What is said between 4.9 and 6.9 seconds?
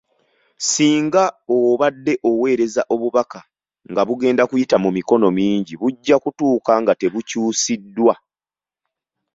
mikono mingi bujja kutuuka